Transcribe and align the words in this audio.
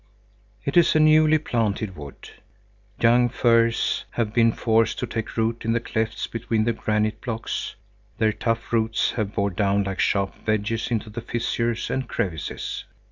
It 0.65 0.77
is 0.77 0.95
a 0.95 0.99
newly 0.99 1.37
planted 1.37 1.95
wood. 1.95 2.31
Young 2.99 3.29
firs 3.29 4.05
have 4.13 4.33
been 4.33 4.51
forced 4.51 4.97
to 4.97 5.05
take 5.05 5.37
root 5.37 5.63
in 5.63 5.73
the 5.73 5.79
clefts 5.79 6.25
between 6.25 6.63
the 6.63 6.73
granite 6.73 7.21
blocks. 7.21 7.75
Their 8.17 8.33
tough 8.33 8.73
roots 8.73 9.11
have 9.11 9.35
bored 9.35 9.55
down 9.55 9.83
like 9.83 9.99
sharp 9.99 10.33
wedges 10.47 10.89
into 10.89 11.11
the 11.11 11.21
fissures 11.21 11.91
and 11.91 12.09
crevices. 12.09 12.85